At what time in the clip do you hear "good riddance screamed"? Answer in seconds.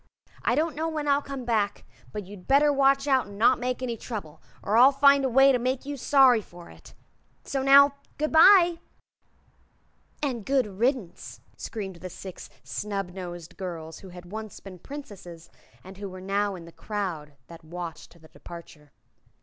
10.43-11.97